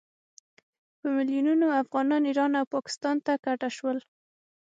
[0.99, 3.97] په میلونونو افغانان ایران او پاکستان ته کډه شول.